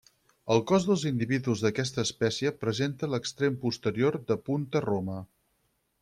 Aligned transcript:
El 0.53 0.61
cos 0.69 0.85
dels 0.91 1.01
individus 1.09 1.59
d'aquesta 1.65 2.05
espècie 2.07 2.51
presenta 2.63 3.09
l'extrem 3.11 3.59
posterior 3.65 4.17
de 4.31 4.39
punta 4.49 4.83
roma. 4.87 5.19